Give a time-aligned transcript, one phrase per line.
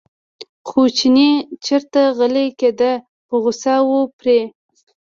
[0.67, 1.29] خو چینی
[1.65, 2.91] چېرته غلی کېده
[3.27, 4.39] په غوسه و پرې.